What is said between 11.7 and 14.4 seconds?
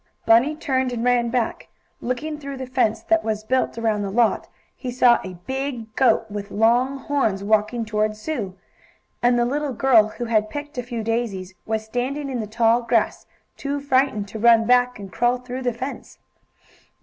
standing in the tall grass, too frightened to